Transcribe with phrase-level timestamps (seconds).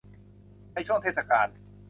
[0.73, 1.47] ในช่วงเทศกาล